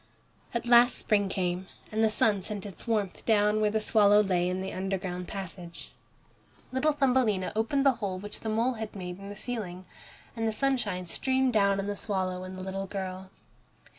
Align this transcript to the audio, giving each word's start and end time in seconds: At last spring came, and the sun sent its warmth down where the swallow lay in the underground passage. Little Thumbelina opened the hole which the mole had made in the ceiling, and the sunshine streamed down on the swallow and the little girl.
At 0.51 0.65
last 0.65 0.97
spring 0.97 1.29
came, 1.29 1.67
and 1.91 2.03
the 2.03 2.09
sun 2.09 2.41
sent 2.41 2.65
its 2.65 2.87
warmth 2.87 3.23
down 3.23 3.61
where 3.61 3.69
the 3.69 3.79
swallow 3.79 4.23
lay 4.23 4.49
in 4.49 4.59
the 4.61 4.73
underground 4.73 5.27
passage. 5.27 5.91
Little 6.71 6.91
Thumbelina 6.91 7.51
opened 7.55 7.85
the 7.85 7.91
hole 8.01 8.17
which 8.17 8.39
the 8.39 8.49
mole 8.49 8.73
had 8.73 8.95
made 8.95 9.19
in 9.19 9.29
the 9.29 9.35
ceiling, 9.35 9.85
and 10.35 10.47
the 10.47 10.51
sunshine 10.53 11.05
streamed 11.05 11.53
down 11.53 11.79
on 11.79 11.85
the 11.85 11.95
swallow 11.95 12.43
and 12.43 12.57
the 12.57 12.63
little 12.63 12.87
girl. 12.87 13.29